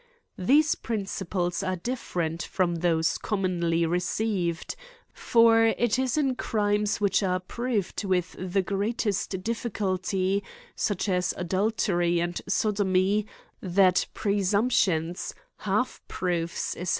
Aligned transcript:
These 0.39 0.73
principles 0.73 1.61
are 1.61 1.75
dif 1.75 1.99
ferent 2.01 2.41
from 2.41 2.77
those 2.77 3.19
commonly 3.19 3.85
received; 3.85 4.75
for 5.13 5.63
it 5.65 5.99
is 5.99 6.17
in 6.17 6.33
crimes 6.33 6.99
which 6.99 7.21
are 7.21 7.39
proved 7.39 8.03
with 8.03 8.35
the 8.39 8.63
greatest 8.63 9.43
dif 9.43 9.61
ficulty, 9.61 10.41
such 10.75 11.07
as 11.07 11.35
adultery 11.37 12.19
and 12.19 12.41
sodomy, 12.47 13.27
that 13.61 14.07
pre 14.15 14.39
sumptions, 14.41 15.35
half 15.57 16.01
proofs, 16.07 16.71
&c. 16.83 16.85